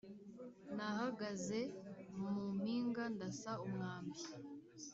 [0.75, 1.59] nahagaze
[2.19, 4.21] mu mpinga ndasa umwambi